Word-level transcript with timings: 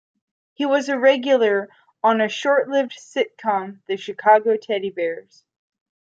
He 0.55 0.65
was 0.65 0.89
a 0.89 0.97
regular 0.97 1.69
on 2.03 2.21
a 2.21 2.27
short-lived 2.27 2.93
sitcom, 2.93 3.81
"The 3.85 3.97
Chicago 3.97 4.57
Teddy 4.57 4.89
Bears". 4.89 5.43